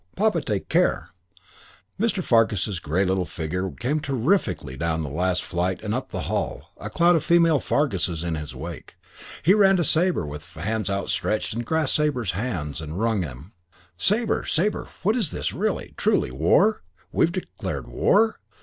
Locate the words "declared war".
17.31-18.39